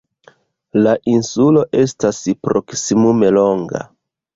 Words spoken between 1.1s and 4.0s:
insulo estas proksimume longa.